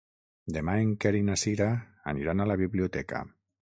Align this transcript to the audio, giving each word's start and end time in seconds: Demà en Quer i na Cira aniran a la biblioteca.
Demà 0.55 0.73
en 0.85 0.95
Quer 1.03 1.11
i 1.19 1.21
na 1.29 1.35
Cira 1.41 1.67
aniran 2.13 2.41
a 2.41 2.49
la 2.53 2.57
biblioteca. 2.63 3.21